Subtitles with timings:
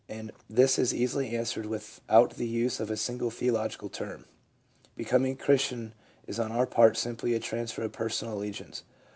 [0.09, 4.25] And this is easily answered without the use of a single theological term.
[4.95, 5.93] Becoming a Christian
[6.25, 8.81] is on our part simply a transfer of personal allegiance.